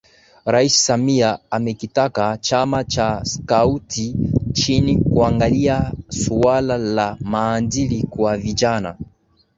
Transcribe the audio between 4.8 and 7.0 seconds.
kuangalia suala